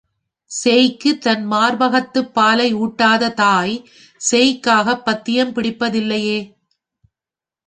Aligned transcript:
சேய்க்குத் 0.51 1.19
தன் 1.21 1.43
மார்பகத்துப் 1.45 2.31
பாலை 2.33 2.73
ஊட்டாத 2.75 3.29
தாய் 3.33 3.75
சேய்க்காகப் 4.21 5.03
பத்தியம் 5.03 5.53
பிடிப்பதில்லையே. 5.55 6.39